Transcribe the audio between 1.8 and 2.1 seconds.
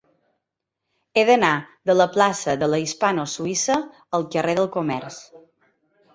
de la